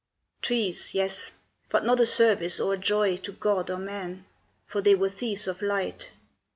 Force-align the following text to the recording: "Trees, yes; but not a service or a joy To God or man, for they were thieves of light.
"Trees, 0.41 0.95
yes; 0.95 1.31
but 1.69 1.85
not 1.85 1.99
a 1.99 2.07
service 2.07 2.59
or 2.59 2.73
a 2.73 2.77
joy 2.79 3.17
To 3.17 3.31
God 3.33 3.69
or 3.69 3.77
man, 3.77 4.25
for 4.65 4.81
they 4.81 4.95
were 4.95 5.09
thieves 5.09 5.47
of 5.47 5.61
light. 5.61 6.09